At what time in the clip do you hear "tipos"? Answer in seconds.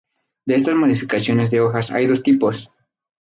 2.23-2.71